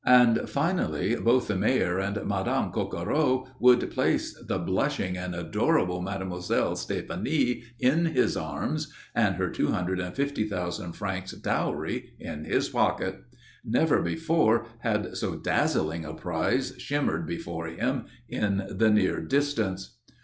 And 0.07 0.49
finally, 0.49 1.15
both 1.15 1.47
the 1.47 1.55
Mayor 1.55 1.99
and 1.99 2.17
Madame 2.25 2.71
Coquereau 2.71 3.47
would 3.59 3.91
place 3.91 4.35
the 4.47 4.57
blushing 4.57 5.15
and 5.15 5.35
adorable 5.35 6.01
Mademoiselle 6.01 6.71
Stéphanie 6.73 7.65
in 7.79 8.05
his 8.07 8.35
arms 8.35 8.91
and 9.13 9.35
her 9.35 9.51
two 9.51 9.67
hundred 9.73 9.99
and 9.99 10.15
fifty 10.15 10.47
thousand 10.49 10.93
francs 10.93 11.33
dowry 11.33 12.13
in 12.19 12.45
his 12.45 12.67
pocket. 12.69 13.21
Never 13.63 14.01
before 14.01 14.65
had 14.79 15.15
so 15.17 15.35
dazzling 15.35 16.03
a 16.03 16.15
prize 16.15 16.73
shimmered 16.79 17.27
before 17.27 17.67
him 17.67 18.05
in 18.27 18.65
the 18.71 18.89
near 18.89 19.21
distance. 19.21 19.99